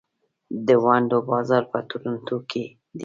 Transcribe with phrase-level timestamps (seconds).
[0.67, 2.73] د ونډو بازار په تورنټو کې دی.